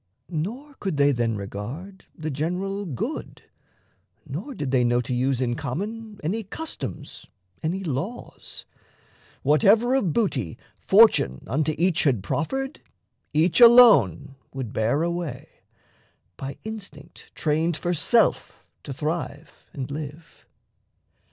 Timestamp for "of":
9.93-10.11